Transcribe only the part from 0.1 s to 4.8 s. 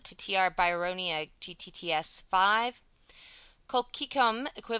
Tr. Bryonia, Gtts. v Colchicum, Equiv.